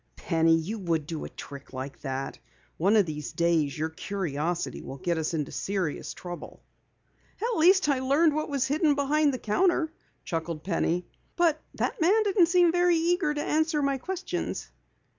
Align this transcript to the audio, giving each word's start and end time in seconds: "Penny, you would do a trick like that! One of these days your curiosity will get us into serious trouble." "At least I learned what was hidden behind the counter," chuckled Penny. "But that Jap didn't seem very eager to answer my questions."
"Penny, 0.15 0.55
you 0.57 0.79
would 0.79 1.05
do 1.05 1.25
a 1.25 1.29
trick 1.29 1.73
like 1.73 1.99
that! 2.01 2.39
One 2.77 2.95
of 2.95 3.05
these 3.05 3.33
days 3.33 3.77
your 3.77 3.89
curiosity 3.89 4.81
will 4.81 4.97
get 4.97 5.19
us 5.19 5.35
into 5.35 5.51
serious 5.51 6.15
trouble." 6.15 6.63
"At 7.39 7.59
least 7.59 7.87
I 7.87 7.99
learned 7.99 8.33
what 8.33 8.49
was 8.49 8.65
hidden 8.65 8.95
behind 8.95 9.31
the 9.31 9.37
counter," 9.37 9.93
chuckled 10.25 10.63
Penny. 10.63 11.05
"But 11.35 11.61
that 11.75 12.01
Jap 12.01 12.23
didn't 12.23 12.47
seem 12.47 12.71
very 12.71 12.95
eager 12.97 13.31
to 13.31 13.43
answer 13.43 13.83
my 13.83 13.99
questions." 13.99 14.71